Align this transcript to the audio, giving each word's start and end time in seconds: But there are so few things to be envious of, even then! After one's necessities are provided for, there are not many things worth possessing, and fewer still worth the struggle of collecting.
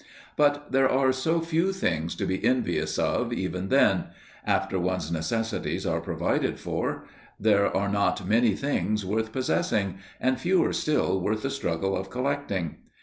But 0.35 0.71
there 0.71 0.89
are 0.89 1.11
so 1.11 1.41
few 1.41 1.71
things 1.71 2.15
to 2.15 2.25
be 2.25 2.43
envious 2.43 2.97
of, 2.97 3.31
even 3.31 3.69
then! 3.69 4.05
After 4.47 4.79
one's 4.79 5.11
necessities 5.11 5.85
are 5.85 6.01
provided 6.01 6.59
for, 6.59 7.03
there 7.39 7.67
are 7.77 7.87
not 7.87 8.27
many 8.27 8.55
things 8.55 9.05
worth 9.05 9.31
possessing, 9.31 9.99
and 10.19 10.39
fewer 10.39 10.73
still 10.73 11.19
worth 11.21 11.43
the 11.43 11.51
struggle 11.51 11.95
of 11.95 12.09
collecting. 12.09 12.77